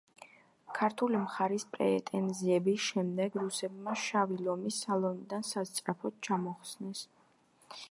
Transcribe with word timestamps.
ქართული 0.77 1.19
მხარის 1.25 1.65
პრეტენზიების 1.75 2.87
შემდეგ, 2.87 3.37
რუსებმა 3.43 3.95
„შავი 4.05 4.41
ლომი“ 4.49 4.75
სალონიდან 4.81 5.47
სასწრაფოდ 5.53 6.19
ჩამოხსნეს. 6.29 7.07